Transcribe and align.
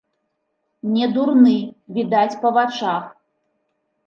Не 0.93 1.09
дурны, 1.17 1.53
відаць 1.99 2.39
па 2.47 2.53
вачах. 2.57 3.03